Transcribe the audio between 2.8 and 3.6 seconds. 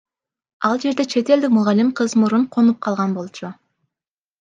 калган болчу.